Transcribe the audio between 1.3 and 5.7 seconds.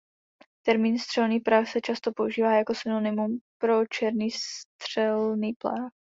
prach se často používá jako synonymum pro černý střelný